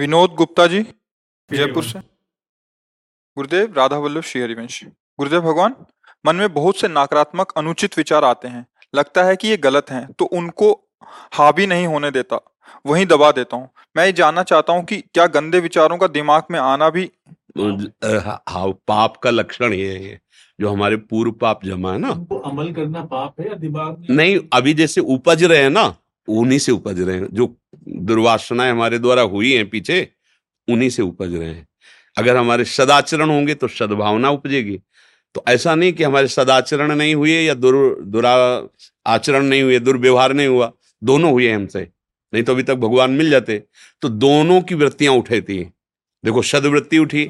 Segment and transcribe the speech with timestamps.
[0.00, 0.80] विनोद गुप्ता जी
[1.50, 1.98] जयपुर से।
[3.36, 4.82] गुरुदेव राधा वल्लभ श्री हरिवंश
[5.18, 5.74] गुरुदेव भगवान
[6.24, 10.06] मन में बहुत से नकारात्मक अनुचित विचार आते हैं। लगता है कि ये गलत हैं
[10.12, 10.72] तो उनको
[11.34, 12.40] हावी नहीं होने देता।
[12.84, 16.42] वहीं दबा देता हूँ। मैं ये जानना चाहता हूँ कि क्या गंदे विचारों का दिमाग
[16.50, 17.10] में आना भी
[17.58, 20.20] हाँ पाप का लक्षण ये है
[20.58, 24.38] जो हमारे पूर्व पाप जमा है ना। उनको अमल करना पाप है या दिमाग नहीं
[24.52, 25.94] अभी जैसे उपज रहे हैं ना
[26.28, 27.54] उन्हीं से उपज रहे हैं जो
[28.10, 30.06] दुर्वासनाएँ हमारे द्वारा हुई हैं पीछे,
[30.68, 31.66] उन्हीं से उपज रहे हैं।
[32.16, 34.80] अगर हमारे सदाचरण होंगे तो सद्भावना उपजेगी।
[35.34, 38.34] तो ऐसा नहीं कि हमारे सदाचरण नहीं हुए या दुर, दुरा,
[39.06, 40.72] आचरण नहीं हुए, दुर्व्यवहार नहीं हुआ।
[41.02, 41.88] दोनों हुए हमसे।
[42.32, 43.62] नहीं तो अभी तक भगवान मिल जाते।
[44.02, 45.62] तो दोनों की वृत्तियाँ उठे थी।
[46.24, 47.24] देखो, सदवृत्ति उठी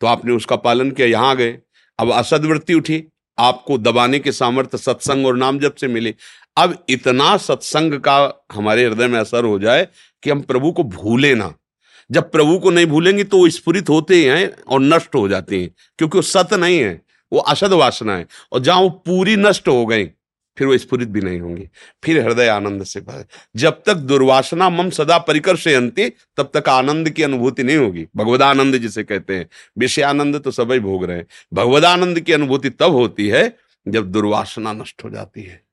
[0.00, 1.58] तो आपने उसका पालन किया, यहाँ गए।
[1.98, 3.04] अब असदवृत्ति उठी,
[3.38, 6.14] आपको दबाने के सामर्थ्य सत्संग और नाम जब से मिले।
[6.56, 9.88] अब इतना सत्संग का हमारे हृदय में असर हो जाए
[10.22, 11.54] कि हम प्रभु को भूले ना।
[12.10, 15.70] जब प्रभु को नहीं भूलेंगे तो वो स्फुरित होते हैं और नष्ट हो जाते हैं,
[15.98, 17.02] क्योंकि वो सत नहीं है,
[17.32, 20.06] वो असद वासना है। और जहाँ वो पूरी नष्ट हो गई,
[20.56, 21.68] फिर वो स्फुरित भी नहीं होंगी।
[22.04, 23.24] फिर हृदय आनंद से भरे।
[23.56, 28.06] जब तक दुर्वासना मम सदा परिकर से अंति तब तक आनंद की अनुभूति नहीं होगी।
[28.16, 33.28] भगवदानंद जिसे कहते हैं, विषयानंद तो सभी भोग रहे हैं। भगवदानंद की अनुभूति तब होती
[33.28, 33.56] है
[33.88, 35.65] जब दुर्वासना नष्ट हो जाती है।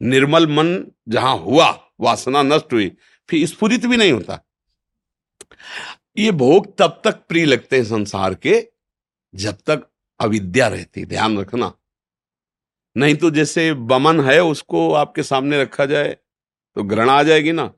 [0.00, 1.68] निर्मल मन जहाँ हुआ,
[2.00, 2.90] वासना नष्ट हुई,
[3.28, 4.40] फिर स्फुरित भी नहीं होता।
[6.18, 8.62] ये भोग तब तक प्रिय लगते हैं संसार के,
[9.34, 9.86] जब तक
[10.20, 11.72] अविद्या रहती, ध्यान रखना।
[12.96, 16.16] नहीं तो जैसे बमन है, उसको आपके सामने रखा जाए
[16.76, 17.70] तो ग्रहण आ जाएगी ना।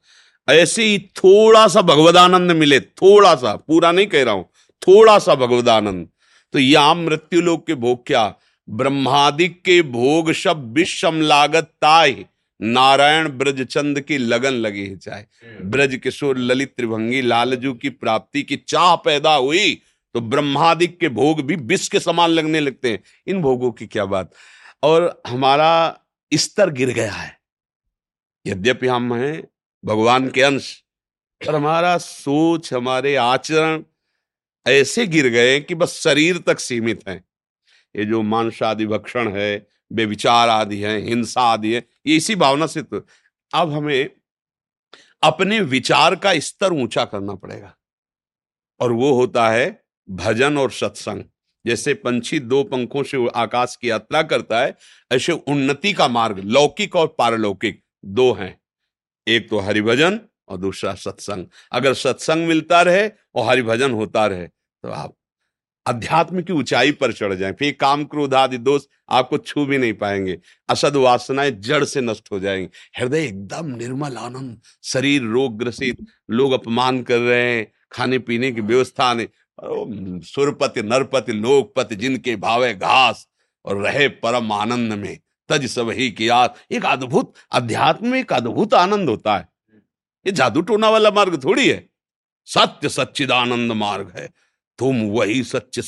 [0.49, 4.49] ऐसे ही थोड़ा सा भगवदानंद मिले थोड़ा सा पूरा नहीं कह रहा हूँ
[4.83, 6.09] थोड़ा सा भगवदानंद।
[6.55, 8.35] तो या मृत्यु लोग के भोग क्या?
[8.71, 12.25] ब्रह्मादिक के भोग सब विषम लागत ताय
[12.61, 15.25] नारायण ब्रज चंद की लगन लगी है चाहे।
[15.65, 19.75] ब्रज किशोर ललित त्रिभंगी लालजू की प्राप्ति की चाह पैदा हुई
[20.15, 24.05] तो ब्रह्मादिक के भोग भी विष के समान लगने लगते हैं। इन भोगों की क्या
[24.05, 24.31] बात।
[24.83, 26.01] और हमारा
[26.33, 27.39] स्तर गिर गया है।
[28.47, 29.43] यद्यपि हम हैं
[29.85, 30.73] भगवान के अंश,
[31.41, 33.83] पर हमारा सोच, हमारे आचरण
[34.67, 37.25] ऐसे गिर गए कि बस शरीर तक सीमित हैं।
[37.97, 42.67] ये जो मांस आदि भक्षण है बेविचार आदि है, हिंसा आदि है, ये इसी भावना
[42.67, 43.07] से तो
[43.55, 44.11] अब हमें
[45.23, 47.75] अपने विचार का स्तर ऊँचा करना पड़ेगा।
[48.81, 51.25] और वो होता है भजन और सत्संग।
[51.65, 54.77] जैसे पंछी दो पंखों से आकाश की यात्रा करता है,
[55.13, 58.61] ऐसे उन्नति का मार्ग, लौकिक और पारलौकिक दो हैं।
[59.27, 64.89] एक तो हरिभजन और दूसरा सत्संग। अगर सत्संग मिलता रहे और हरिभजन होता रहे तो
[64.89, 65.15] आप
[65.91, 69.93] अध्यात्म की ऊंचाई पर चढ़ जाएँ, फिर काम क्रोध आदि दोष आपको छू भी नहीं
[69.95, 70.39] पाएँगे।
[70.69, 76.53] असद वासनाएँ जड़ से नष्ट हो जाएँगे। हृदय एकदम निर्मल आनंद, शरीर रोग ग्रसित, लोग
[76.53, 79.29] अपमान कर रहे हैं, खाने पीने की व्यवस्था ने
[80.25, 83.27] सुरपति, नरपति, लोकपति जिनके भावे घास
[83.65, 89.09] और रहे परम आनंद में, तज सब ही किया एक अद्भुत, अध्यात्म एक अद्भुत आनंद
[89.09, 89.49] होता है।
[90.27, 91.89] ये जादू टोना वाला मार्ग थोड़ी है।
[92.49, 94.29] सत्य सच्चिदानंद मार्ग है।
[94.81, 95.81] तुम वही सच्च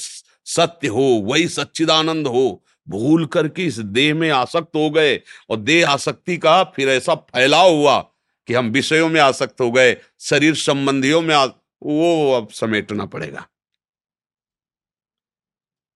[0.47, 5.91] सत्य हो वही सच्चिदानंद हो। भूल करके इस देह में आसक्त हो गए और देह
[5.91, 7.99] आसक्ति का फिर ऐसा फैलाव हुआ
[8.49, 11.45] कि हम विषयों में आसक्त हो गए शरीर संबंधियों में आ,
[11.83, 13.47] वो अब समेटना पड़ेगा।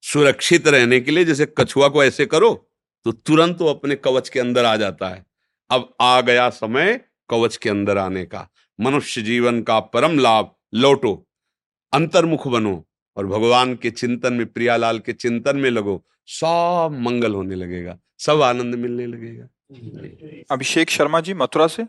[0.02, 2.70] सुरक्षित रहने के लिए जैसे कछुआ को ऐसे करो
[3.04, 5.25] तो तुरंत वो अपने कवच के अंदर आ जाता है।
[5.70, 7.00] अब आ गया समय
[7.31, 8.49] कवच के अंदर आने का।
[8.81, 11.25] मनुष्य जीवन का परम लाभ। लौटो।
[11.93, 12.85] अंतर्मुख बनो
[13.17, 18.43] और भगवान के चिंतन में प्रियालाल के चिंतन में लगो सब मंगल होने लगेगा सब
[18.43, 19.49] आनंद मिलने लगेगा।
[20.50, 21.83] अभिषेक शर्मा जी मथुरा से?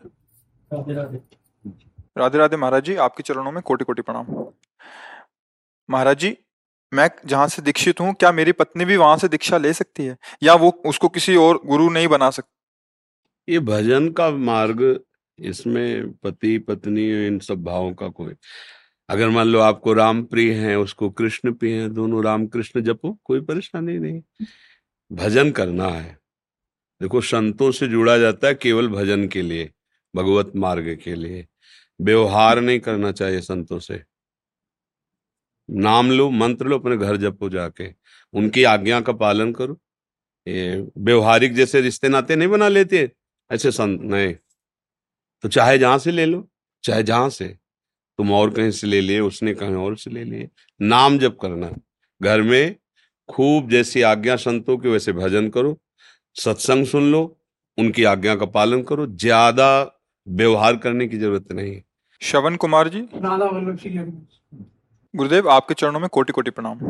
[2.18, 4.26] राधे राधे। महाराज जी आपके चरणों में कोटि कोटि प्रणाम।
[5.88, 6.36] महाराज जी
[6.92, 10.16] मैं जहाँ से दीक्षित हूँ क्या मेरी पत्नी भी वहाँ से दीक्षा ले सकती है?
[10.42, 15.00] या वो उसको किसी और गुरु नहीं बना सकती ये भजन का मार्ग
[15.38, 18.34] इसमें पति पत्नी इन सब भावों का कोई
[19.08, 23.18] अगर मान लो आपको राम प्रिय है, उसको कृष्ण प्रिय है, दोनों राम कृष्ण जपो,
[23.24, 24.22] कोई परेशानी नहीं।
[25.12, 26.18] भजन करना है।
[27.02, 29.70] देखो, संतों से जुड़ा जाता है केवल भजन के लिए,
[30.16, 31.46] भगवत मार्ग के लिए।
[32.00, 34.04] व्यवहार नहीं करना चाहिए संतों से।
[35.70, 37.94] नाम लो, मंत्र लो, अपने घर जपो जाके।
[38.32, 39.80] उनकी आज्ञा का पालन करो।
[40.48, 43.12] ये व्यवहारिक जैसे रिश्ते नाते नहीं बना लेते,
[43.52, 44.34] ऐसे संत नहीं।
[45.42, 46.50] तो चाहे जहाँ से ले लो,
[46.82, 47.58] चाहे जहाँ से।
[48.18, 50.48] तुम और कहीं से ले लिए उसने कहीं और से ले लिए।
[50.80, 51.70] नाम जप करना।
[52.20, 52.74] घर में
[53.28, 55.76] खूब जैसी आज्ञा संतों के वैसे भजन करो
[56.36, 57.20] सत्संग सुन लो
[57.78, 59.68] उनकी आज्ञा का पालन करो ज़्यादा
[60.26, 61.80] व्यवहार करने की ज़रूरत नहीं
[62.22, 63.00] श्रवण कुमार जी?
[65.14, 66.80] गुरुदेव आपके चरणों में कोटि कोटि प्रणाम।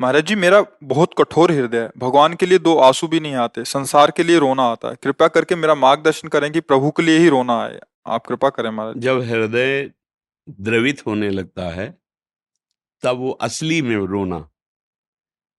[0.00, 3.64] महाराज जी मेरा बहुत कठोर हृदय है। भगवान के लिए दो आँसू भी नहीं आते
[3.66, 7.18] संसार के लिए रोना आता है। कृपया करके मेरा मार्गदर्शन करें कि प्रभु के लिए
[7.18, 9.90] ही रोना आए। आप कृपा करें महाराज जब हृदय
[10.48, 11.98] द्रवित होने लगता है,
[13.02, 14.48] तब वो असली में रोना,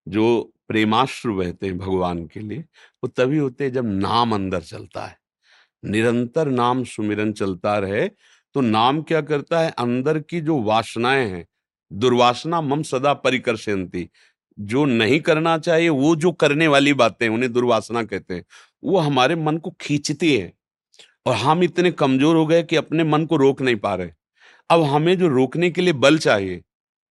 [0.07, 5.05] जो प्रेमाश्रु बहते हैं भगवान के लिए, वो तभी होते हैं जब नाम अंदर चलता
[5.05, 5.17] है।
[5.83, 8.07] निरंतर नाम सुमिरन चलता रहे
[8.55, 9.69] तो नाम क्या करता है?
[9.71, 11.45] अंदर की जो वासनाएँ हैं,
[11.91, 14.09] दुर्वासना मम सदा परिकर्षयंती
[14.57, 18.43] जो नहीं करना चाहिए, वो जो करने वाली बातें उन्हें दुर्वासना कहते हैं,
[18.83, 20.53] वो हमारे मन को खींचती है।
[21.25, 24.11] और हम इतने कमज़ोर हो गए कि अपने मन को रोक नहीं पा रहे।
[24.69, 26.61] अब हमें जो रोकने के लिए बल चाहिए,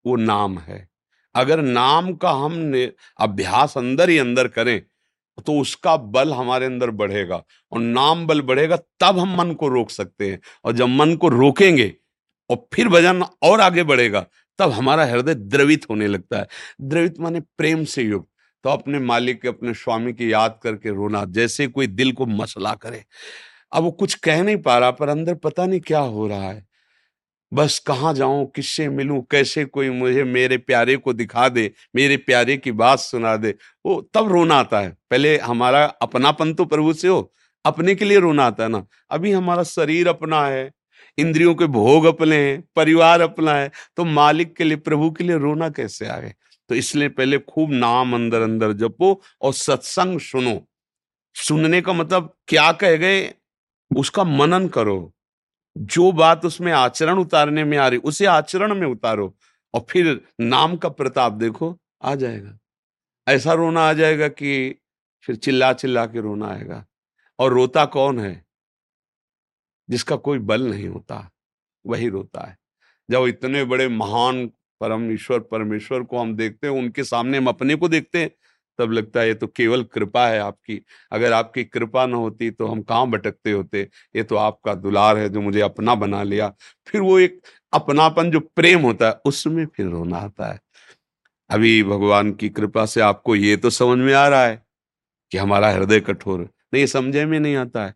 [0.05, 0.87] वो नाम है।
[1.35, 2.73] अगर नाम का हम
[3.19, 4.81] अभ्यास अंदर ही अंदर करें
[5.37, 7.35] तो उसका बल हमारे अंदर बढ़ेगा
[7.71, 11.29] और नाम बल बढ़ेगा, तब हम मन को रोक सकते हैं। और जब मन को
[11.29, 11.93] रोकेंगे
[12.49, 14.25] और फिर भजन और आगे बढ़ेगा,
[14.59, 16.47] तब हमारा हृदय द्रवित होने लगता है।
[16.81, 18.29] द्रवित माने प्रेम से युक्त।
[18.63, 23.03] तो अपने मालिक अपने स्वामी की याद करके रोना, जैसे कोई दिल को मसला करे।
[23.73, 26.66] अब वो कुछ कह नहीं पा रहा, पर अंदर पता नहीं क्या हो रहा है।
[27.51, 32.57] बस कहाँ जाऊँ, किससे मिलूं, कैसे कोई मुझे, मेरे प्यारे को दिखा दे, मेरे प्यारे
[32.57, 33.53] की बात सुना दे।
[33.85, 37.31] वो तब रोना आता है। पहले हमारा अपनापन तो प्रभु से हो,
[37.65, 40.71] अपने के लिए रोना आता है ना। अभी हमारा शरीर अपना है,
[41.17, 45.37] इंद्रियों के भोग अपने हैं, परिवार अपना है तो मालिक के लिए, प्रभु के लिए
[45.37, 46.33] रोना कैसे आए
[46.69, 50.61] तो इसलिए पहले खूब नाम अंदर अंदर जपो और सत्संग सुनो।
[51.35, 53.29] सुनने का मतलब क्या कह गए?
[53.91, 55.13] उसका मनन करो।
[55.77, 59.37] जो बात उसमें आचरण उतारने में आ रही, उसे आचरण में उतारो।
[59.73, 62.59] और फिर नाम का प्रताप देखो, आ जाएगा।
[63.27, 64.75] ऐसा रोना आ जाएगा कि
[65.21, 66.85] फिर चिल्ला चिल्ला के रोना आएगा।
[67.39, 68.45] और रोता कौन है?
[69.89, 71.31] जिसका कोई बल नहीं होता,
[71.85, 72.57] वही रोता है।
[73.11, 74.47] जब इतने बड़े महान
[74.81, 78.31] परम ईश्वर, परमेश्वर को हम देखते हैं, उनके सामने हम अपने को देखते हैं
[78.79, 80.81] तब लगता है ये तो केवल कृपा है आपकी।
[81.11, 83.87] अगर आपकी कृपा न होती तो हम कहाँ भटकते होते?
[84.15, 86.53] ये तो आपका दुलार है जो मुझे अपना बना लिया।
[86.87, 87.39] फिर वो एक
[87.73, 90.59] अपनापन जो प्रेम होता है, उसमें फिर रोना आता है।
[91.49, 94.61] अभी भगवान की कृपा से आपको ये तो समझ में आ रहा है
[95.31, 97.93] कि हमारा हृदय कठोर नहीं समझे में नहीं आता है।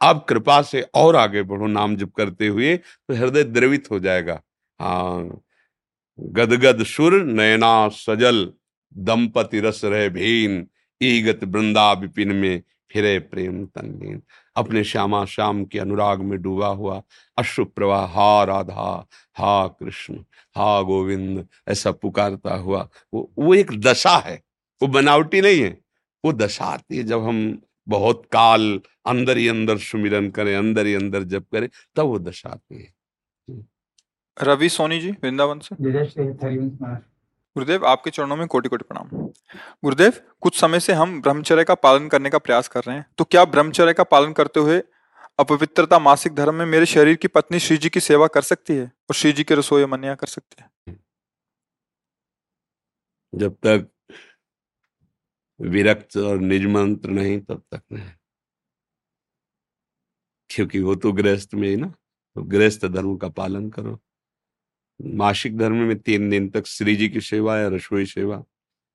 [0.00, 4.40] आप कृपा से और आगे बढ़ो, नाम जप करते हुए तो हृदय द्रवित हो जाएगा।
[4.80, 5.40] हाँ
[6.18, 8.44] गदगद सुर नयना सजल।
[8.96, 10.68] दंपति रस रहे भीन
[11.02, 14.22] ईगत वृंदा विपिन में फिरे प्रेम तनलीन
[14.56, 17.02] अपने श्यामा श्याम के अनुराग में डूबा हुआ
[17.38, 20.14] अश्रु प्रवाह हा राधा हा कृष्ण
[20.56, 24.42] हा गोविंद ऐसा पुकारता हुआ। वो वो एक दशा है
[24.82, 25.80] वो बनावटी नहीं है
[26.24, 30.94] वो दशा आती है जब हम बहुत काल अंदर ही अंदर सुमिरन करें अंदर ही
[30.94, 32.94] अंदर जब करें तब वो दशा आती है।
[34.42, 35.74] रवि सोनी जी वृंदावन से।
[37.56, 39.08] गुरुदेव, आपके चरणों में कोटि कोटि प्रणाम।
[39.84, 43.24] गुरुदेव, कुछ समय से हम ब्रह्मचर्य का पालन करने का प्रयास कर रहे हैं। तो
[43.24, 44.82] क्या ब्रह्मचर्य का पालन करते हुए
[45.38, 48.84] अपवित्रता मासिक धर्म में मेरे शरीर की पत्नी श्री जी की सेवा कर सकती है
[48.84, 50.70] और श्री जी के रसोई मनिया कर सकती है?
[53.34, 53.90] जब तक
[55.60, 58.10] विरक्त और निज मंत्र नहीं, तब तक नहीं।
[60.50, 61.86] क्योंकि वो तो गृहस्थ में ही ना।
[62.34, 64.00] तो गृहस्थ धर्म का पालन करो।
[65.00, 68.42] मासिक धर्म में तीन दिन तक श्री जी की सेवा या रसोई सेवा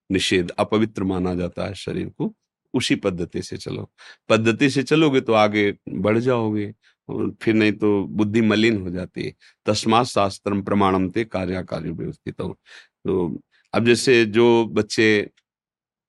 [0.09, 2.33] निषेध अपवित्र माना जाता है शरीर को।
[2.73, 3.89] उसी पद्धति से चलो।
[4.29, 6.73] पद्धति से चलोगे तो आगे बढ़ जाओगे
[7.09, 9.33] और फिर नहीं तो बुद्धि मलिन हो जाती है।
[9.65, 12.57] तस्मात शास्त्र प्रमाणम थे कार्याकार्य व्यवस्थित। हो
[13.05, 13.41] तो
[13.73, 15.29] अब जैसे जो बच्चे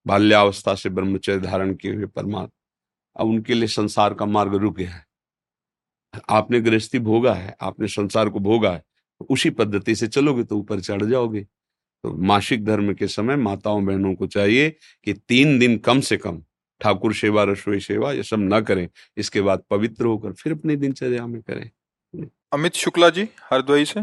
[0.06, 2.48] बाल्यावस्था से ब्रह्मचर्य धारण किए हुए परमात्मा,
[3.16, 5.04] अब उनके लिए संसार का मार्ग रुक गया है।
[6.30, 8.82] आपने गृहस्थी भोगा है, आपने संसार को भोगा है
[9.20, 11.40] उसी पद्धति से चलोगे तो ऊपर चढ़ जाओगे।
[12.04, 14.70] तो मासिक धर्म के समय माताओं बहनों को चाहिए
[15.04, 16.42] कि तीन दिन कम से कम
[16.80, 21.26] ठाकुर सेवा, रसोई सेवा ये सब न करें। इसके बाद पवित्र होकर फिर अपनी दिनचर्या
[21.26, 21.70] में करें।
[22.52, 24.00] अमित शुक्ला जी हरद्वाई से।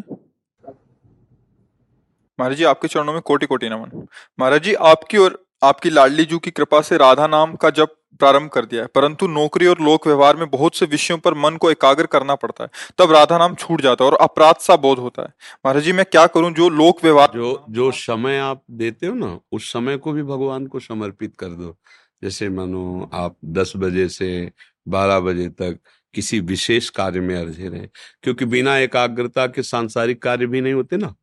[2.40, 4.08] महाराज जी, आपके चरणों में कोटि कोटि नमन।
[4.40, 7.88] महाराज जी, आपकी और आपकी लाडली जू की कृपा से राधा नाम का जब
[8.20, 11.58] प्रारंभ कर दिया है। परंतु नौकरी और लोक व्यवहार में बहुत से विषयों पर मन
[11.58, 15.00] को एकाग्र करना पड़ता है। तब राधा नाम छूट जाता है और अपराध सा बोध
[15.00, 15.28] होता है।
[15.66, 16.52] महाराज जी, मैं क्या करूँ?
[16.52, 20.68] जो लोक व्यवहार जो जो समय आप देते हो ना, उस समय को भी भगवान
[20.68, 21.78] को समर्पित कर दो।
[22.24, 24.52] जैसे मानो आप दस बजे से
[24.88, 25.80] बारह बजे तक
[26.14, 27.88] किसी विशेष कार्य में अर्जे रहे
[28.24, 31.14] क्योंकि बिना एकाग्रता के सांसारिक कार्य भी नहीं होते ना।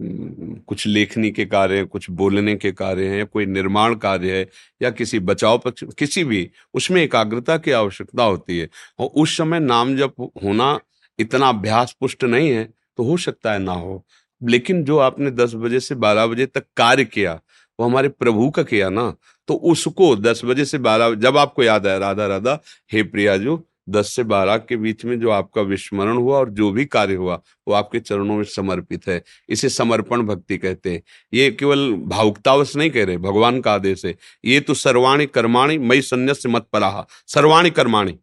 [0.00, 4.46] कुछ लेखनी के कार्य कुछ बोलने के कार्य हैं कोई निर्माण कार्य है,
[4.80, 9.60] या किसी बचाव पक्ष, किसी भी, उसमें एकाग्रता की आवश्यकता होती है। और उस समय
[9.60, 10.12] नाम जब
[10.44, 10.78] होना
[11.18, 12.64] इतना अभ्यास पुष्ट नहीं है
[12.98, 14.04] तो हो सकता है ना हो।
[14.40, 17.32] लेकिन जो आपने दस बजे से बारह बजे तक कार्य किया,
[17.78, 19.14] वो हमारे प्रभु का किया ना
[19.48, 22.58] तो उसको दस बजे से बारह, जब आपको याद आया, राधा राधा,
[22.92, 23.56] हे प्रिया जो
[23.88, 27.40] दस से बारह के बीच में जो आपका विस्मरण हुआ और जो भी कार्य हुआ,
[27.68, 31.02] वो आपके चरणों में समर्पित है। इसे समर्पण भक्ति कहते हैं।
[31.34, 36.00] ये केवल भावुकतावश नहीं कह रहे, भगवान का आदेश है। ये तो सर्वाणी कर्माणी मई
[36.00, 38.18] संन्यास मत पराहा। सर्वाणी कर्माणी।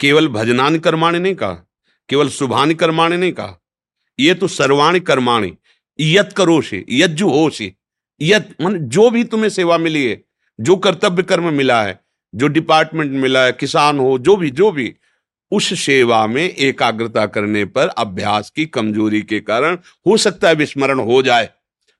[0.00, 1.54] केवल भजनान कर्माणी नहीं कहा,
[2.08, 3.60] केवल शुभानि कर्माणी नहीं कहा।
[4.18, 5.52] ये तो सर्वाणी कर्माणी।
[5.98, 7.72] यत करोशे यज्जु होशे
[8.20, 10.24] यत, मन, जो भी तुम्हें सेवा मिली है,
[10.60, 12.03] जो कर्तव्य कर्म मिला है
[12.34, 14.94] जो डिपार्टमेंट मिला है, किसान हो, जो भी जो भी,
[15.50, 21.00] उस सेवा में एकाग्रता करने पर अभ्यास की कमज़ोरी के कारण हो सकता है विस्मरण
[21.00, 21.50] हो जाए।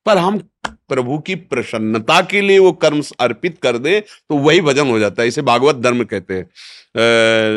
[0.07, 4.87] पर हम प्रभु की प्रसन्नता के लिए वो कर्म अर्पित कर दे तो वही भजन
[4.87, 6.49] हो जाता है। इसे भागवत धर्म कहते हैं।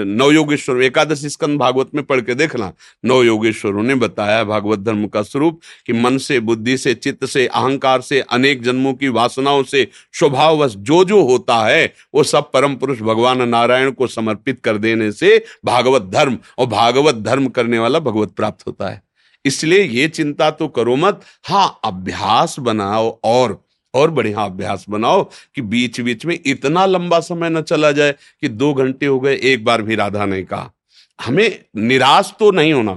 [0.08, 2.72] नवयोगेश्वर एकादश स्कंद भागवत में पढ़ के देखना।
[3.06, 7.48] नव योगेश्वरों ने बताया भागवत धर्म का स्वरूप कि मन से, बुद्धि से, चित्त से,
[7.48, 12.76] अहंकार से, अनेक जन्मों की वासनाओं से, स्वभाववश जो जो होता है, वो सब परम
[12.76, 18.00] पुरुष भगवान नारायण को समर्पित कर देने से भागवत धर्म और भागवत धर्म करने वाला
[18.00, 19.07] भगवत प्राप्त होता है।
[19.48, 23.62] इसलिए ये चिंता तो करो मत। हाँ अभ्यास बनाओ और
[23.94, 25.24] और बढ़िया अभ्यास बनाओ
[25.56, 28.12] कि बीच बीच में इतना लंबा समय न चला जाए
[28.42, 30.72] कि दो घंटे हो गए, एक बार भी राधा नहीं कहा।
[31.20, 32.94] हमें निराश तो नहीं होना,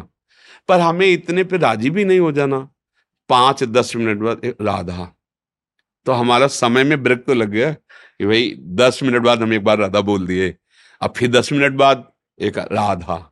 [0.68, 2.58] पर हमें इतने पे राज़ी भी नहीं हो जाना।
[3.30, 5.12] पाँच दस मिनट बाद राधा।
[6.06, 9.64] तो हमारा समय में ब्रेक तो लग गया कि भाई, दस मिनट बाद हम एक
[9.64, 10.54] बार राधा बोल दिए,
[11.00, 12.04] अब फिर दस मिनट बाद
[12.38, 13.26] एक राधा।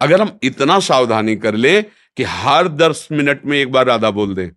[0.00, 1.80] अगर हम इतना सावधानी कर ले
[2.18, 4.50] कि हर दस मिनट में एक बार राधा बोल दें।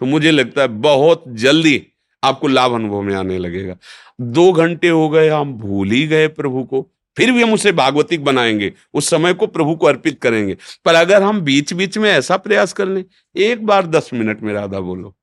[0.00, 1.86] तो मुझे लगता है बहुत जल्दी
[2.24, 3.76] आपको लाभ अनुभव में आने लगेगा।
[4.20, 8.24] दो घंटे हो गए, हम भूल ही गए प्रभु को। फिर भी हम उसे भागवतिक
[8.24, 12.36] बनाएँगे, उस समय को प्रभु को अर्पित करेंगे। पर अगर हम बीच बीच में ऐसा
[12.36, 13.04] प्रयास कर लें,
[13.36, 15.16] एक बार दस मिनट में राधा बोलो।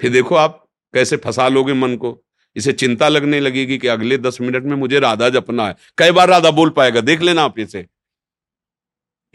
[0.00, 2.24] फिर देखो आप कैसे फंसा लोगे मन को।
[2.56, 6.28] इसे चिंता लगने लगेगी कि अगले दस मिनट में मुझे राधा जपना है। कई बार
[6.28, 7.86] राधा बोल पाएगा, देख लेना आप इसे।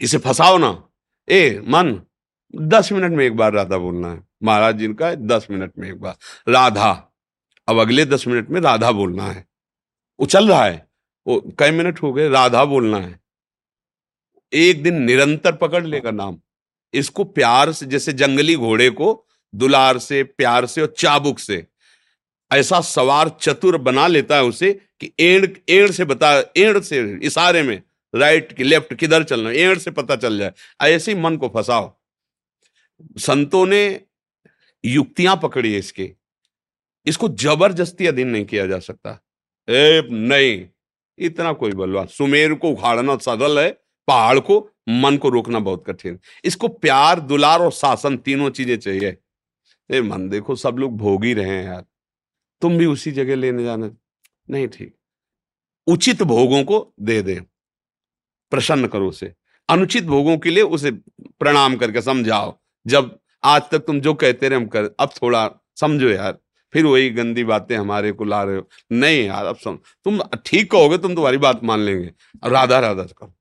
[0.00, 0.87] इसे फंसाओ ना।
[1.30, 2.00] ए, मन,
[2.56, 6.00] दस मिनट में एक बार राधा बोलना है। महाराज जी का दस मिनट में एक
[6.00, 6.16] बार।
[6.48, 7.12] राधा,
[7.68, 9.46] अब अगले दस मिनट में राधा बोलना है।
[10.20, 10.88] वो चल रहा है।
[11.26, 13.20] वो कई मिनट हो गए, राधा बोलना है।
[14.52, 16.40] एक दिन निरंतर पकड़ लेगा नाम।
[16.94, 21.66] इसको प्यार से, जैसे जंगली घोड़े को दुलार से, प्यार से और चाबुक से,
[22.52, 27.62] ऐसा सवार चतुर बना लेता है उसे कि एड़ एड़ से बता, एड़ से इशारे
[27.62, 27.82] में
[28.14, 31.98] राइट की लेफ़्ट किधर चलना एड़ से पता चल जाए। ऐसे ही मन को फंसाओ।
[33.18, 34.00] संतों ने
[34.84, 36.14] युक्तियाँ पकड़ी है इसके।
[37.06, 39.24] इसको ज़बरदस्ती अधीन नहीं किया जा सकता।
[39.68, 40.68] ए, नहीं।
[41.18, 43.70] इतना कोई बलवा सुमेर को उखाड़ना सरल है।
[44.08, 49.16] पहाड़ को, मन को रोकना बहुत कठिन। इसको प्यार, दुलार और शासन तीनों चीज़ें चाहिए।
[49.90, 51.84] ए, मन देखो, सब लोग भोग ही रहे हैं यार।
[52.62, 53.96] तुम भी उसी जगह लेने जाना।
[54.50, 54.94] नहीं, ठीक।
[55.86, 57.40] उचित भोगों को दे दे।
[58.50, 59.32] प्रसन्न करो उसे।
[59.68, 60.90] अनुचित भोगों के लिए उसे
[61.20, 66.08] प्रणाम करके समझाओ। जब आज तक तुम जो कहते रहे हम कर, अब थोड़ा समझो
[66.08, 66.38] यार।
[66.72, 70.70] फिर वही गंदी बातें हमारे को ला रहे हो। नहीं यार, अब समझ तुम ठीक
[70.70, 72.10] कहोगे, तुम तुम्हारी बात मान लेंगे।
[72.44, 73.34] राधा राधा करो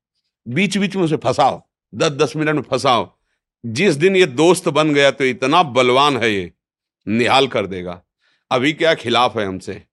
[0.47, 1.61] बीच बीच में उसे फंसाओ।
[1.95, 3.17] दस दस मिनट में फंसाओ।
[3.65, 6.51] जिस दिन ये दोस्त बन गया तो इतना बलवान है ये।
[7.07, 8.01] निहाल कर देगा।
[8.51, 9.83] अभी क्या खिलाफ है हमसे?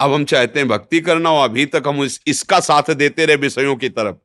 [0.00, 3.36] अब हम चाहते हैं भक्ति करना हो अभी तक हम इस, इसका साथ देते रहे
[3.36, 4.16] विषयों की तरफ़।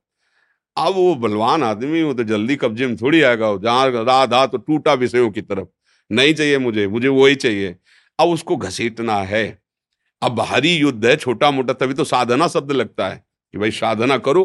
[0.77, 4.93] अब वो बलवान आदमी वो तो जल्दी कब्जे में थोड़ी आएगा जहाँ राधा तो टूटा
[4.93, 5.67] विषयों की तरफ़।
[6.09, 7.75] नहीं चाहिए मुझे मुझे वही चाहिए।
[8.19, 9.43] अब उसको घसीटना है।
[10.21, 13.23] अब बाहरी युद्ध है छोटा मोटा तभी तो साधना शब्द लगता है
[13.53, 14.43] कि भाई साधना करो।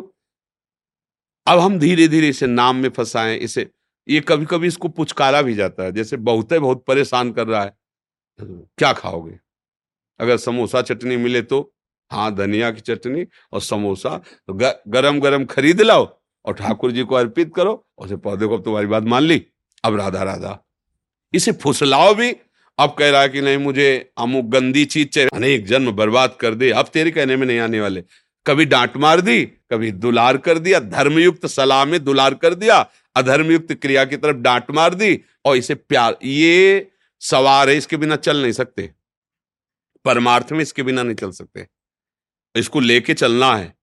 [1.47, 3.71] अब हम धीरे धीरे इसे नाम में फंसाएँ इसे
[4.09, 7.73] ये कभी कभी इसको पुचकारा भी जाता है जैसे बहुत बहुत परेशान कर रहा है।
[8.41, 9.39] क्या खाओगे?
[10.21, 11.75] अगर समोसा चटनी मिले तो?
[12.11, 14.55] हाँ धनिया की चटनी और समोसा। तो
[14.89, 18.87] गरम गरम खरीद लाओ और ठाकुर जी को अर्पित करो और उसे पौधे को तुम्हारी
[18.87, 19.47] बात मान ली।
[19.85, 20.67] अब राधा राधा।
[21.35, 22.37] इसे फुसलाओ भी।
[22.79, 26.55] अब कह रहा है कि नहीं, मुझे अमुक गंदी चीज़ चाहिए। अनेक जन्म बर्बाद कर
[26.55, 28.05] दे। अब तेरे कहने में नहीं आने वाले।
[28.47, 33.75] कभी डांट मार दी, कभी दुलार कर दिया, धर्मयुक्त सलाह में दुलार कर दिया, अधर्मयुक्त
[33.75, 36.91] क्रिया की तरफ़ डांट मार दी और इसे प्यार, ये
[37.21, 38.91] सवार है, इसके बिना चल नहीं सकते।
[40.05, 41.67] परमार्थ में इसके बिना नहीं चल सकते।
[42.57, 43.75] इसको लेके चलना है।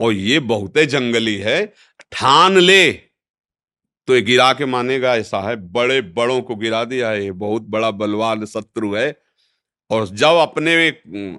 [0.00, 1.74] और ये बहुत जंगली है।
[2.12, 2.92] ठान ले।
[4.06, 7.62] तो ये गिरा के मानेगा ऐसा है बड़े बड़ों को गिरा दिया है। ये बहुत
[7.62, 9.20] बड़ा बलवान शत्रु है।
[9.90, 10.88] और जब अपने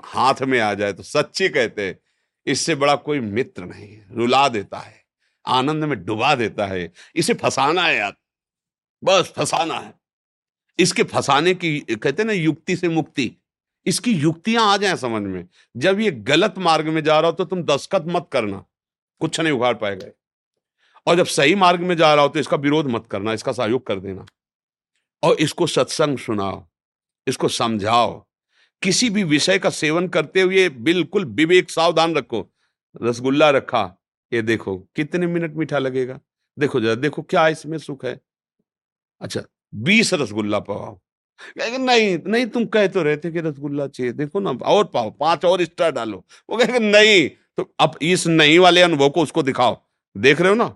[0.05, 1.99] हाथ में आ जाए तो सच्ची कहते हैं,
[2.45, 5.03] इससे बड़ा कोई मित्र नहीं रुला देता है।
[5.47, 8.15] आनंद में डुबा देता है। इसे फंसाना है यार।
[9.03, 9.93] बस फंसाना है।
[10.79, 13.31] इसके फंसाने की, कहते ना, युक्ति से मुक्ति।
[13.87, 17.45] इसकी युक्तियाँ आ जाए समझ में। जब ये गलत मार्ग में जा रहा हो तो
[17.45, 18.63] तुम दस्खत मत करना,
[19.21, 20.07] कुछ नहीं उखाड़ पाएगा।
[21.07, 23.85] और जब सही मार्ग में जा रहा हो तो इसका विरोध मत करना, इसका सहयोग
[23.87, 24.25] कर देना।
[25.23, 26.65] और इसको सत्संग सुनाओ,
[27.27, 28.25] इसको समझाओ।
[28.81, 32.45] किसी भी विषय का सेवन करते हुए बिल्कुल विवेक, सावधान रखो।
[33.03, 33.83] रसगुल्ला रखा,
[34.31, 36.19] ये देखो, कितने मिनट मीठा लगेगा।
[36.57, 38.19] देखो जरा, देखो क्या इसमें सुख है।
[39.21, 39.41] अच्छा
[39.75, 40.59] बीस रसगुल्ला
[41.59, 45.09] पाओ नहीं नहीं तुम कह तो रहे थे कि रसगुल्ला चाहिए। देखो ना और पाओ
[45.11, 49.43] पाँच और स्टार डालो। वो कहेगा नहीं तो अब इस नहीं वाले अनुभव को उसको
[49.43, 49.81] दिखाओ।
[50.15, 50.75] देख रहे हो ना?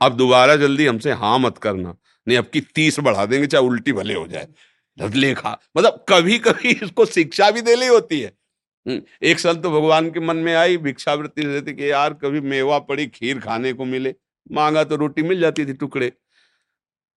[0.00, 1.96] अब दोबारा जल्दी हमसे हाँ मत करना
[2.26, 4.48] नहीं अब की तीस बढ़ा देंगे चाहे उल्टी भले हो जाए।
[4.98, 8.32] लेखा मतलब कभी कभी इसको शिक्षा भी देनी होती है।
[8.86, 12.78] हम्म, एक साल तो भगवान के मन में आई भिक्षावृत्ति रहती कि यार कभी मेवा
[12.80, 14.14] पड़ी खीर खाने को मिले
[14.52, 16.12] मांगा तो रोटी मिल जाती थी टुकड़े।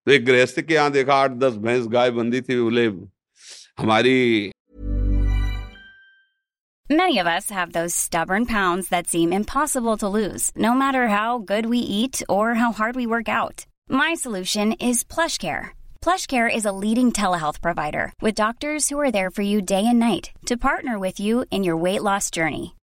[0.07, 2.87] तो एक गृहस्थ के यहाँ देखा आठ दस भैंस गाय बंदी थी बोले
[3.81, 4.53] हमारी
[6.91, 11.39] Many of us have those stubborn pounds that seem impossible to lose, no matter how
[11.39, 13.65] good we eat or how hard we work out.
[13.89, 15.69] My solution is PlushCare.
[16.03, 20.01] PlushCare is a leading telehealth provider with doctors who are there for you day and
[20.01, 22.75] night to partner with you in your weight loss journey.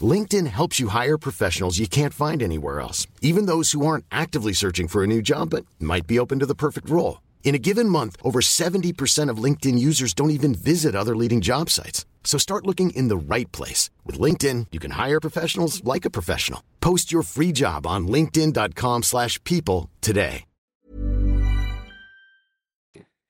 [0.00, 4.52] LinkedIn helps you hire professionals you can't find anywhere else, even those who aren't actively
[4.52, 7.20] searching for a new job but might be open to the perfect role.
[7.44, 11.70] In a given month, over 70% of LinkedIn users don't even visit other leading job
[11.70, 12.04] sites.
[12.24, 13.90] So start looking in the right place.
[14.04, 16.62] With LinkedIn, you can hire professionals like a professional.
[16.80, 20.44] Post your free job on linkedin.com slash people today.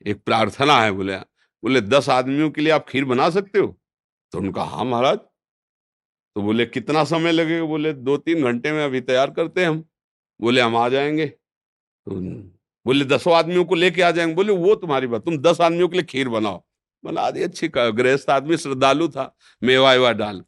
[0.07, 1.17] एक प्रार्थना है बोले
[1.65, 3.67] बोले दस आदमियों के लिए आप खीर बना सकते हो
[4.33, 5.19] तो उनका हाँ महाराज
[6.36, 7.66] तो बोले, कितना समय लगेगा?
[7.66, 9.84] बोले, दो तीन घंटे में अभी तैयार करते हैं हम।
[10.42, 12.12] बोले, हम आ जाएँगे। तो
[12.86, 15.98] बोले, दसों आदमियों को लेके आ जाएँगे। बोले, वो तुम्हारी बात, तुम दस आदमियों के
[15.98, 16.64] लिए खीर बनाओ।
[17.04, 20.44] बना दी अच्छी गृहस्थ आदमी, श्रद्धालु था, मेवा वेवा डाल,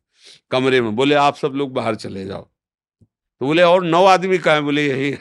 [0.51, 4.53] कमरे में। बोले, आप सब लोग बाहर चले जाओ। तो बोले, और नौ आदमी का
[4.53, 4.61] है?
[4.61, 5.13] बोले, यही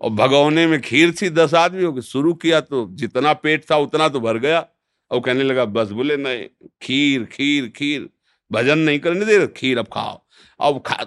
[0.00, 4.08] और भगवने में खीर थी दस आदमियों की, शुरू किया तो जितना पेट था उतना
[4.08, 4.66] तो भर गया।
[5.10, 6.46] और कहने लगा, बस। बोले, नहीं,
[6.82, 8.08] खीर खीर खीर।
[8.50, 10.20] भजन नहीं करने दे खीर अब खाओ।
[10.60, 11.06] अब खा,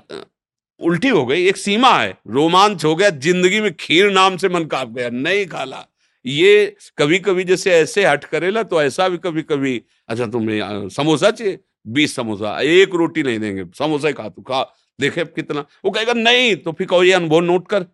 [0.80, 4.65] उल्टी हो गई, एक सीमा है, रोमांच हो गया, ज़िंदगी में खीर नाम से मन
[4.65, 5.86] काप गया, नहीं खाला।
[6.25, 11.32] ये कभी कभी जैसे ऐसे हट करेला तो ऐसा भी कभी कभी अच्छा तुम्हें समोसा
[11.32, 11.60] चाहिए?
[11.88, 14.62] बीस समोसा, एक रोटी नहीं देंगे, समोसा ही खा तू, खा,
[14.99, 17.86] देखे कितना। वो कहेगा, नहीं तो फिर कहो, ये अनुभव नोट कर,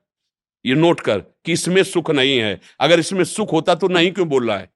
[0.65, 4.27] ये नोट कर, कि इसमें सुख नहीं है। अगर इसमें सुख होता तो नहीं क्यों
[4.29, 4.69] बोल रहा है?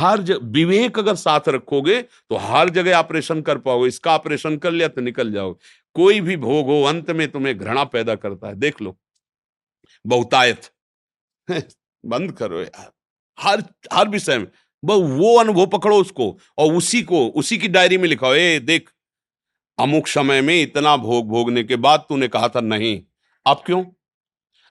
[0.00, 4.88] हर विवेक अगर साथ रखोगे तो हर जगह ऑपरेशन कर पाओगे, इसका ऑपरेशन कर लिया
[4.88, 5.58] तो निकल जाओगे।
[5.94, 8.98] कोई भी भोग हो, अंत में तुम्हें घृणा पैदा करता है। देख लो।
[10.06, 10.62] बहुतायत।
[12.06, 12.92] बंद करो यार।
[13.40, 14.46] हर हर विषय में।
[14.84, 18.90] वो अनुभव पकड़ो उसको, और उसी को, उसी की डायरी में लिखाओ, ए, देख,
[19.78, 23.02] अमुक समय में इतना भोग भोगने के बाद तूने कहा था नहीं।
[23.46, 23.84] अब क्यों?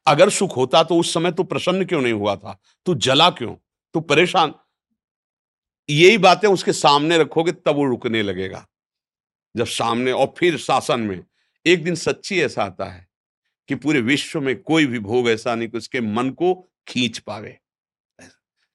[0.07, 2.59] अगर सुख होता तो उस समय तू प्रसन्न क्यों नहीं हुआ था?
[2.85, 3.55] तू जला क्यों?
[3.93, 4.53] तू परेशान
[5.89, 8.65] यही बातें उसके सामने रखोगे तब वो रुकने लगेगा।
[9.55, 11.23] जब सामने और फिर शासन में
[11.65, 13.07] एक दिन सच्ची ऐसा आता है
[13.67, 16.53] कि पूरे विश्व में कोई भी भोग ऐसा नहीं कि उसके मन को
[16.87, 17.57] खींच पावे।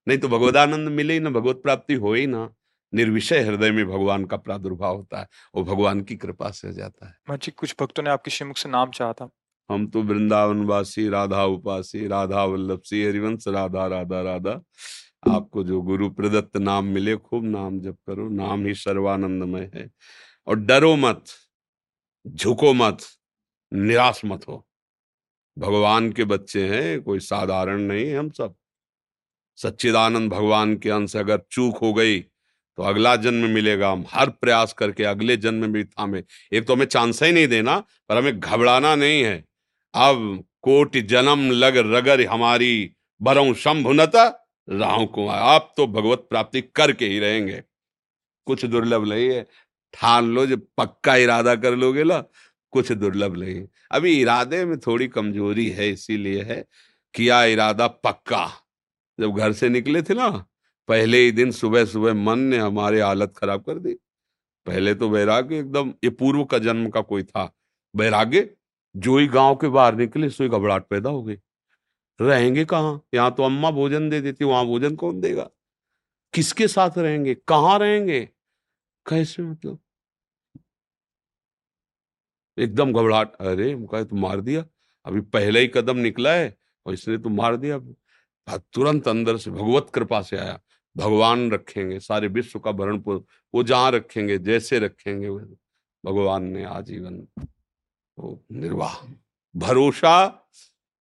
[0.07, 2.48] नहीं तो भगवदानंद मिले ही ना भगवत प्राप्ति हो ही ना।
[2.92, 7.07] निर्विषय हृदय में भगवान का प्रादुर्भाव होता है वो भगवान की कृपा से हो जाता
[7.07, 9.29] है। जी कुछ भक्तों ने आपके श्रीमुख से नाम चाहा था।
[9.70, 14.61] हम तो वृंदावन वासी राधा उपासी राधा वल्लभ सी हरिवंश राधा राधा राधा।
[15.31, 19.91] आपको जो गुरु प्रदत्त नाम मिले, खूब नाम जप करो। नाम ही सर्वानंदमय है।
[20.47, 21.25] और डरो मत,
[22.27, 22.99] झुको मत,
[23.73, 24.67] निराश मत हो।
[25.59, 28.55] भगवान के बच्चे हैं, कोई साधारण नहीं हम सब।
[29.57, 32.21] सच्चिदानंद भगवान के अंश अगर चूक हो गई
[32.79, 36.87] तो अगला जन्म मिलेगा। हम हर प्रयास करके अगले जन्म भी थामे। एक तो हमें
[36.87, 39.45] चांस ही नहीं देना, पर हमें घबराना नहीं है।
[39.95, 47.07] अब कोट जन्म लग रगर हमारी बरऊ शंभुनता राहु कुमार, आप तो भगवत प्राप्ति करके
[47.07, 47.62] ही रहेंगे।
[48.46, 49.46] कुछ दुर्लभ नहीं है।
[49.94, 52.25] ठान लो जब पक्का इरादा कर लोगे ना
[52.72, 56.64] कुछ दुर्लभ नहीं अभी इरादे में थोड़ी कमज़ोरी है, इसीलिए है
[57.14, 58.46] किया इरादा पक्का।
[59.18, 60.29] जब घर से निकले थे ना,
[60.88, 63.94] पहले ही दिन सुबह सुबह मन ने हमारे हालत खराब कर दी।
[64.66, 67.53] पहले तो वैराग्य एकदम, ये पूर्व का जन्म का कोई था।
[67.96, 68.48] वैराग्य,
[68.96, 71.37] जो ही गाँव के बाहर निकले, सो ही घबराहट पैदा हो गई।
[72.23, 73.01] रहेंगे कहाँ?
[73.15, 75.49] यहाँ तो अम्मा भोजन दे देती, वहाँ भोजन कौन देगा?
[76.35, 77.35] किसके साथ रहेंगे?
[77.49, 78.21] कहाँ रहेंगे?
[79.07, 79.79] कैसे मतलब?
[82.59, 84.65] एकदम घबराहट। अरे मुका तो मार दिया?
[85.07, 86.57] अभी पहला ही कदम निकला है
[86.87, 87.79] और इसने तो मार दिया?
[88.49, 90.59] तुरंत अंदर से भगवत कृपा से आया।
[90.97, 92.99] भगवान रखेंगे, सारे विश्व का भरण
[93.55, 95.31] वो जहाँ रखेंगे, जैसे रखेंगे
[96.05, 97.27] भगवान ने आजीवन
[98.53, 98.95] निर्वाह।
[99.55, 100.49] भरोसा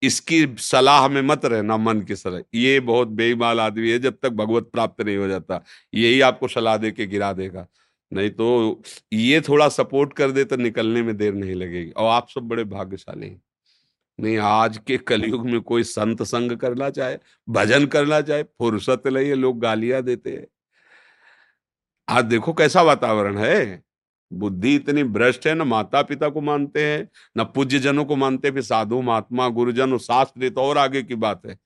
[0.01, 4.29] इसकी सलाह में मत रहना, मन की सलाह। ये बहुत बेईमाल आदमी है, जब तक
[4.29, 7.67] भगवत प्राप्त नहीं हो जाता, यही आपको सलाह दे के गिरा देगा।
[8.13, 8.81] नहीं तो
[9.13, 12.63] ये थोड़ा सपोर्ट कर दे तो निकलने में देर नहीं लगेगी। और आप सब बड़े
[12.63, 13.41] भाग्यशाली हैं।
[14.19, 17.17] नहीं, आज के कलयुग में कोई संत संग करना चाहे,
[17.49, 20.47] भजन करना चाहे, फुर्सत नहीं लोग गालियाँ देते हैं।
[22.09, 23.83] आज देखो कैसा वातावरण है।
[24.33, 28.51] बुद्धि इतनी भ्रष्ट है, न माता पिता को मानते हैं, न पूज्य जनों को मानते
[28.51, 31.59] फिर साधु, महात्मा, गुरुजन शास्त्र तो और आगे की बात है।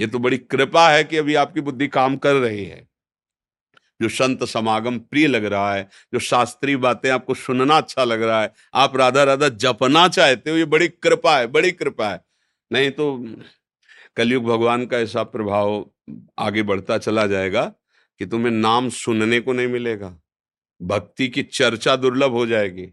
[0.00, 2.88] ये तो बड़ी कृपा है कि अभी आपकी बुद्धि काम कर रही है।
[4.02, 8.42] जो संत समागम प्रिय लग रहा है, जो शास्त्रीय बातें आपको सुनना अच्छा लग रहा
[8.42, 12.24] है, आप राधा राधा जपना चाहते हो, ये बड़ी कृपा है, बड़ी कृपा है।
[12.72, 13.26] नहीं तो
[14.16, 15.90] कलयुग भगवान का ऐसा प्रभाव
[16.38, 17.64] आगे बढ़ता चला जाएगा
[18.18, 20.20] कि तुम्हें नाम सुनने को नहीं मिलेगा।
[20.82, 22.92] भक्ति की चर्चा दुर्लभ हो जाएगी।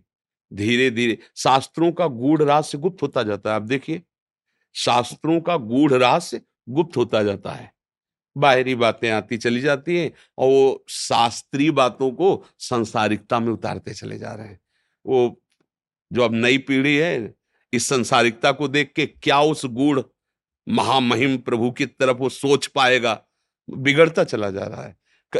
[0.53, 4.01] धीरे धीरे शास्त्रों का गूढ़ रहस्य गुप्त होता जाता है। आप देखिए,
[4.73, 7.73] शास्त्रों का गूढ़ रहस्य गुप्त होता जाता है।
[8.37, 14.17] बाहरी बातें आती चली जाती हैं और वो शास्त्रीय बातों को संसारिकता में उतारते चले
[14.19, 14.61] जा रहे हैं।
[15.05, 15.41] वो
[16.13, 17.33] जो अब नई पीढ़ी है,
[17.73, 20.01] इस संसारिकता को देख के क्या उस गुड़
[20.69, 23.23] महामहिम प्रभु की तरफ़ वो सोच पाएगा,
[23.69, 24.97] बिगड़ता चला जा रहा है।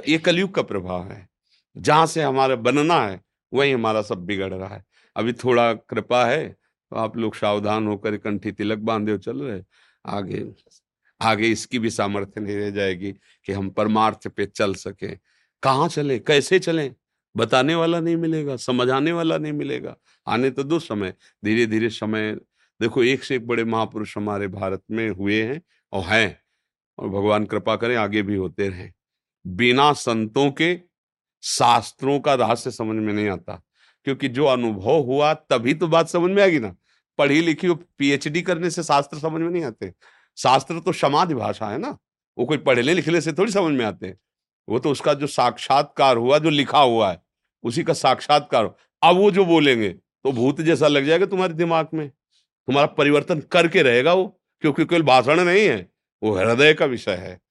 [0.08, 1.33] ये कलयुग का प्रभाव है।
[1.78, 3.22] जहाँ से हमारा बनना है,
[3.54, 4.84] वही हमारा सब बिगड़ रहा है।
[5.16, 9.62] अभी थोड़ा कृपा है तो आप लोग सावधान होकर कंठी तिलक बांधे चल रहे
[10.06, 10.46] आगे
[11.22, 13.12] आगे इसकी भी सामर्थ्य नहीं रह जाएगी
[13.46, 15.16] कि हम परमार्थ पे चल सके।
[15.64, 16.20] कहाँ चले?
[16.20, 16.92] कैसे चले?
[17.36, 19.96] बताने वाला नहीं मिलेगा, समझाने वाला नहीं मिलेगा।
[20.28, 21.14] आने तो दो समय
[21.46, 22.34] धीरे धीरे समय।
[22.82, 25.62] देखो, एक से एक बड़े महापुरुष हमारे भारत में हुए हैं
[25.94, 26.40] और हैं।
[26.98, 28.90] और भगवान कृपा करें, आगे भी होते रहे।
[29.48, 30.74] बिना संतों के
[31.44, 33.64] शास्त्रों का रहस्य समझ में नहीं आता।
[34.04, 36.76] क्योंकि जो अनुभव हुआ, तभी तो बात समझ में आएगी ना।
[37.18, 39.94] पढ़ी लिखी पीएचडी करने से शास्त्र समझ में नहीं आते।
[40.38, 41.98] शास्त्र तो समाधि भाषा है ना।
[42.38, 44.18] वो कोई पढ़ने लिखने से थोड़ी समझ में आते। हैं
[44.70, 47.22] वो तो उसका जो साक्षात्कार हुआ, जो लिखा हुआ है,
[47.64, 52.10] उसी का साक्षात्कार। अब वो जो बोलेंगे तो भूत जैसा लग जाएगा तुम्हारे दिमाग में।
[52.10, 55.92] तुम्हारा परिवर्तन करके रहेगा वो, क्योंकि केवल भाषण नहीं है,
[56.24, 57.42] वो हृदय का विषय है।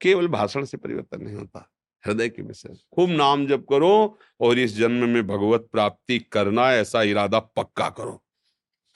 [0.00, 1.69] केवल भाषण से परिवर्तन नहीं होता।
[2.06, 7.02] हृदय के विषय खूब नाम जप करो और इस जन्म में भगवत प्राप्ति करना ऐसा
[7.02, 8.22] इरादा पक्का करो।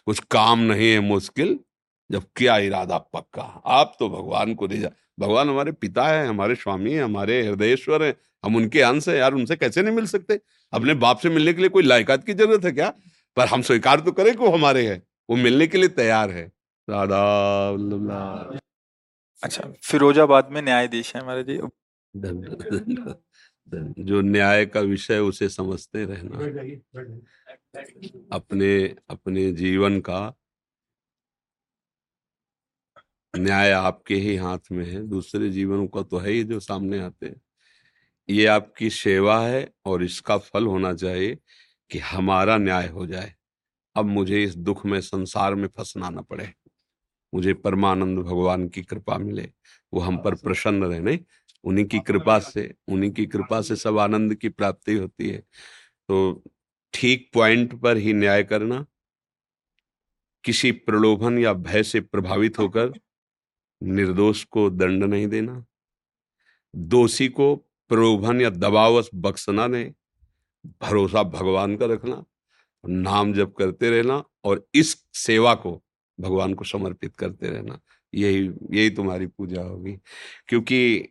[0.06, 1.60] कुछ काम नहीं है मुश्किल,
[2.10, 3.62] जब क्या इरादा पक्का?
[3.66, 4.90] आप तो भगवान को जा।
[5.20, 9.34] भगवान हमारे पिता है, हमारे स्वामी है, हमारे हृदयेश्वर है। हम उनके अंश है, यार
[9.34, 10.40] उनसे कैसे नहीं मिल सकते?
[10.72, 12.92] अपने बाप से मिलने के लिए कोई लायकात की ज़रूरत है क्या?
[13.36, 16.52] पर हम स्वीकार तो करें कि वो हमारे है। वो मिलने के लिए तैयार है।
[16.90, 17.20] राधा
[19.42, 21.60] अच्छा फिरोजाबाद में न्यायाधीश है हमारे जी।
[22.16, 22.44] धन-
[23.98, 26.38] जो न्याय का विषय उसे समझते रहना।
[28.32, 30.34] अपने अपने जीवन का
[33.36, 37.26] न्याय आपके ही हाथ में है दूसरे जीवनों का तो है ही जो सामने आते
[37.26, 37.40] हैं।
[38.28, 41.38] ये आपकी सेवा है और इसका फल होना चाहिए
[41.90, 43.34] कि हमारा न्याय हो जाए।
[43.96, 46.54] अब मुझे इस दुख में संसार में फंसना न पड़े।
[47.34, 49.52] मुझे परमानंद भगवान की कृपा मिले।
[49.94, 51.18] वो हम पर प्रसन्न रहे नहीं?
[51.64, 55.38] उन्हीं की कृपा से, उन्हीं की कृपा से सब आनंद की प्राप्ति होती है।
[56.08, 56.44] तो
[56.92, 58.86] ठीक पॉइंट पर ही न्याय करना,
[60.44, 62.92] किसी प्रलोभन या भय से प्रभावित होकर
[63.82, 65.64] निर्दोष को दंड नहीं देना,
[66.76, 67.56] दोषी को
[67.88, 69.92] प्रलोभन या दबावश बख्शना नहीं,
[70.82, 72.24] भरोसा भगवान का रखना,
[72.88, 75.82] नाम जप करते रहना और इस सेवा को
[76.20, 77.80] भगवान को समर्पित करते रहना।
[78.14, 79.98] यही यही तुम्हारी पूजा होगी।
[80.48, 81.08] क्योंकि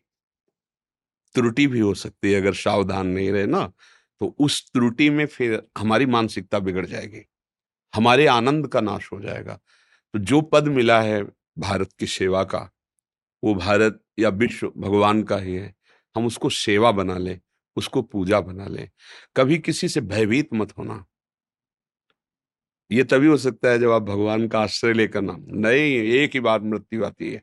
[1.35, 3.71] त्रुटि भी हो सकती है, अगर सावधान नहीं रहे ना
[4.21, 7.25] तो उस त्रुटि में फिर हमारी मानसिकता बिगड़ जाएगी।
[7.93, 9.53] हमारे आनंद का नाश हो जाएगा।
[10.13, 11.23] तो जो पद मिला है
[11.57, 12.69] भारत की सेवा का,
[13.43, 15.73] वो भारत या विश्व भगवान का ही है।
[16.15, 17.39] हम उसको सेवा बना लें,
[17.75, 18.89] उसको पूजा बना लें।
[19.37, 21.05] कभी किसी से भयभीत मत होना।
[22.91, 26.39] ये तभी हो सकता है जब आप भगवान का आश्रय लेकर ना, नहीं, एक ही
[26.39, 27.41] बार मृत्यु आती है।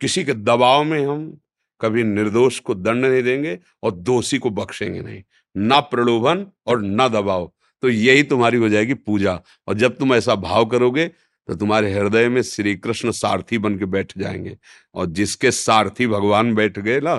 [0.00, 1.38] किसी के दबाव में हम
[1.80, 5.22] कभी निर्दोष को दंड नहीं देंगे और दोषी को बख्शेंगे नहीं।
[5.56, 7.50] ना प्रलोभन और ना दबाव।
[7.82, 11.06] तो यही तुम्हारी हो जाएगी पूजा। और जब तुम ऐसा भाव करोगे
[11.48, 14.56] तो तुम्हारे हृदय में श्री कृष्ण सारथी बन के बैठ जाएँगे।
[14.94, 17.16] और जिसके सारथी भगवान बैठ गए ना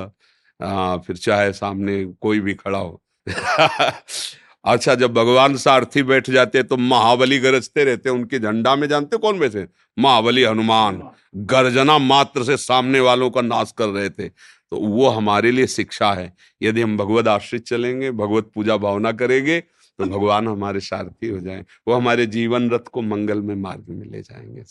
[1.08, 3.02] फिर चाहे सामने कोई भी खड़ा हो।
[4.65, 9.39] अच्छा जब भगवान सारथी बैठ जाते तो महाबली गरजते रहते उनके झंडा में जानते कौन
[9.39, 9.67] बैठे
[9.98, 11.02] महाबली हनुमान
[11.36, 16.12] गर्जना मात्र से सामने वालों का नाश कर रहे थे। तो वो हमारे लिए शिक्षा
[16.13, 21.39] है। यदि हम भगवत आश्रित चलेंगे भगवत पूजा भावना करेंगे तो भगवान हमारे सारथी हो
[21.39, 24.63] जाए। वो हमारे जीवन रथ को मंगल में मार्ग में ले जाएँगे।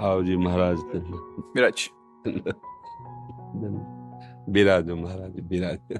[0.00, 0.76] आओ जी महाराज
[1.56, 1.88] विराज
[4.50, 5.98] बिराजो महाराज बिराज।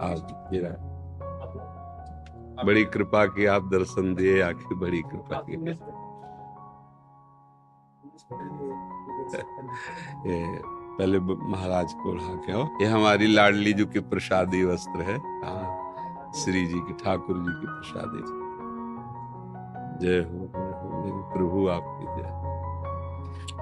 [0.00, 0.88] आओ जी बिराज
[2.66, 5.52] बड़ी कृपा की आप दर्शन दिए, आखिर बड़ी कृपा की।
[10.30, 10.62] ये
[10.98, 16.32] पहले महाराज को उड़ा के आओ। ये हमारी लाडली जी की प्रसादी वस्त्र है। हाँ
[16.36, 18.48] श्री जी की, ठाकुर जी की प्रसादी।
[20.06, 22.57] जय हो जय हो, मेरे प्रभु आपकी जय।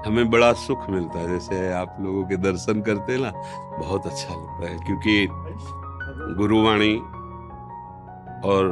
[0.06, 3.30] हमें बड़ा सुख मिलता है, जैसे आप लोगों के दर्शन करते हैं ना,
[3.78, 5.26] बहुत अच्छा लगता है, क्योंकि
[6.36, 6.94] गुरुवाणी
[8.44, 8.68] और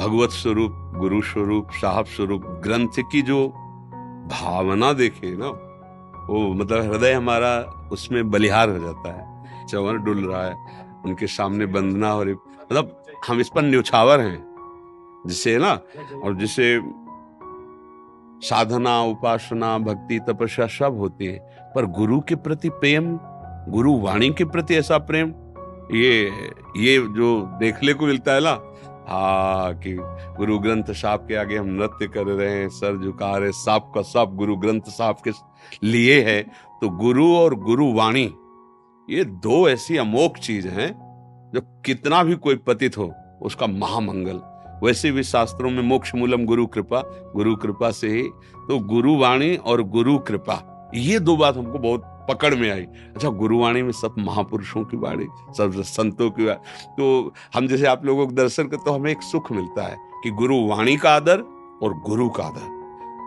[0.00, 3.46] भगवत स्वरूप, गुरु स्वरूप, साहब स्वरूप, ग्रंथ की जो
[4.30, 5.48] भावना देखे ना,
[6.28, 7.58] वो मतलब हृदय हमारा
[7.92, 10.54] उसमें बलिहार हो जाता है चंवर डुल रहा है,
[11.04, 12.96] उनके सामने बंदना रही मतलब
[13.28, 14.38] हम इस पर न्यौछावर हैं
[15.26, 15.72] जिसे ना,
[16.22, 16.76] और जिसे
[18.42, 21.38] साधना, उपासना, भक्ति, तपस्या सब होती है।
[21.74, 23.18] पर गुरु के प्रति प्रेम,
[23.68, 25.34] गुरु वाणी के प्रति ऐसा प्रेम,
[25.92, 26.24] ये
[26.76, 28.58] ये जो देखने को मिलता है ना
[29.08, 29.94] हाँ कि
[30.36, 34.02] गुरु ग्रंथ साहब के आगे हम नृत्य कर रहे हैं, सर झुका रहे सब का
[34.02, 35.30] सब गुरु ग्रंथ साहब के
[35.84, 36.42] लिए है
[36.80, 38.24] तो गुरु और गुरु वाणी,
[39.08, 40.92] ये दो ऐसी अमोक चीज़ हैं,
[41.54, 44.40] जो कितना भी कोई पतित हो, उसका महामंगल।
[44.82, 47.00] वैसे भी शास्त्रों में मोक्ष मूलम गुरु कृपा
[47.34, 48.22] गुरु कृपा से ही।
[48.68, 53.82] तो गुरुवाणी और गुरु कृपा, ये दो बात हमको बहुत पकड़ में आई। अच्छा गुरुवाणी
[53.82, 56.46] में सब महापुरुषों की वाणी, सब संतों की
[56.96, 60.30] तो हम जैसे आप लोगों को दर्शन करते तो हमें एक सुख मिलता है कि
[60.32, 61.44] गुरुवाणी का आदर
[61.82, 62.78] और गुरु का आदर।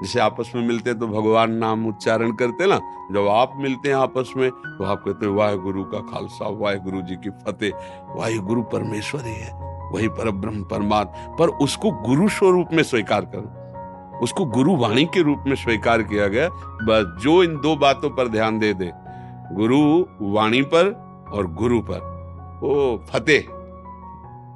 [0.02, 2.80] जैसे आपस में मिलते हैं तो भगवान नाम उच्चारण करते ना,
[3.12, 6.80] जब आप मिलते हैं आपस में तो आप कहते हैं वाहे गुरु का खालसा वाहे
[6.80, 9.52] गुरु जी की फतेह वाहे गुरु परमेश्वर ही है।
[9.94, 15.22] वही पर ब्रह्म परमात्मा, पर उसको गुरु स्वरूप में स्वीकार करो। उसको गुरु वाणी के
[15.22, 18.92] रूप में स्वीकार किया गया। बस जो इन दो बातों पर ध्यान दे दे,
[19.56, 19.80] गुरु
[20.34, 20.92] वाणी पर
[21.34, 22.12] और गुरु पर।
[22.64, 23.48] वो फतेह।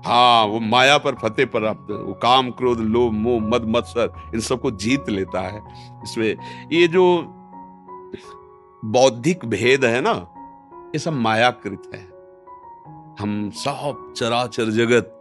[0.06, 4.72] हाँ वो माया पर फतेह पर वो काम, क्रोध, लोभ, मोह, मद, मत्सर, इन सबको
[4.72, 5.62] जीत लेता है।
[6.04, 6.38] इसमें
[6.72, 7.04] ये जो
[8.86, 10.12] बौद्धिक भेद है ना,
[10.96, 12.02] ये सब मायाकृत है।
[13.20, 15.17] हम सब चराचर जगत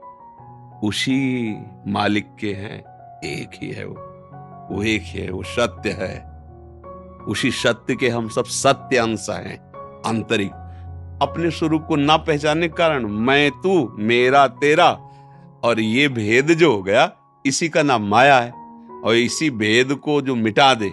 [0.84, 1.54] उसी
[1.86, 2.84] मालिक के हैं।
[3.24, 4.02] एक ही है वो।
[4.70, 6.36] वो एक ही है, वो सत्य है।
[7.28, 9.58] उसी सत्य के हम सब सत्य अंश हैं,
[10.06, 10.52] आंतरिक।
[11.22, 14.90] अपने स्वरूप को ना पहचानने के कारण मैं, तू, मेरा, तेरा
[15.64, 17.12] और ये भेद जो हो गया,
[17.46, 18.50] इसी का नाम माया है।
[19.04, 20.92] और इसी भेद को जो मिटा दे,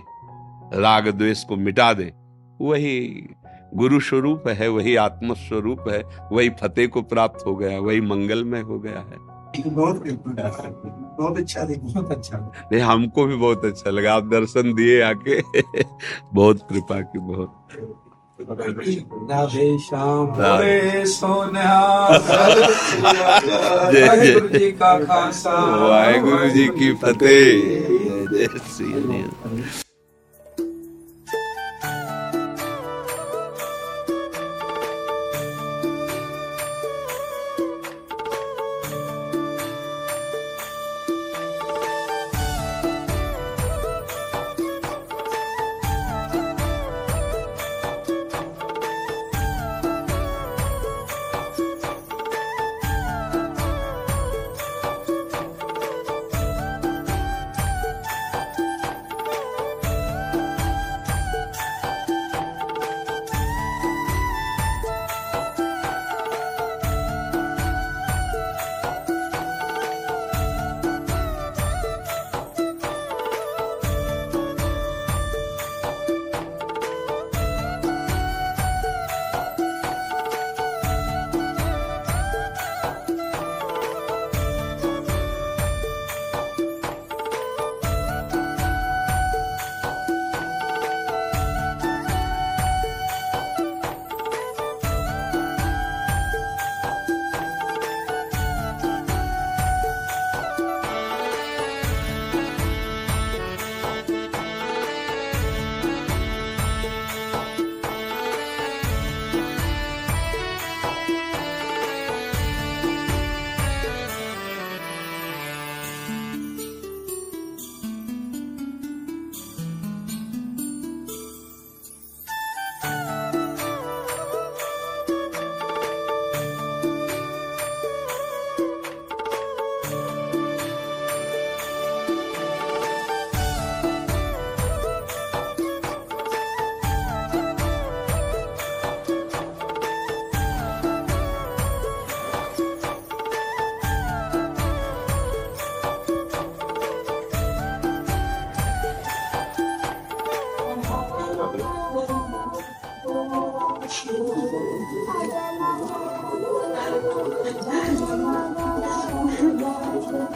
[0.74, 2.14] राग द्वेष को मिटा दे,
[2.62, 3.28] वही
[3.76, 8.60] गुरु स्वरूप है, वही आत्म स्वरूप है, वही फतेह को प्राप्त हो गया, वही मंगलमय
[8.60, 10.04] हो गया है। बहुत
[11.18, 15.42] बहुत अच्छा बहुत अच्छा नहीं हमको भी बहुत अच्छा लगा। आप दर्शन दिए आके।
[16.34, 17.56] बहुत कृपा की बहुत।
[19.32, 20.28] राधे श्याम।
[23.92, 29.83] जय जय। जी का खालसा वाहेगुरु जी की फतेह। जय श्री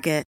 [0.00, 0.29] Target.